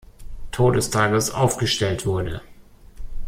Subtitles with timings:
[0.51, 2.41] Todestages aufgestellt wurde.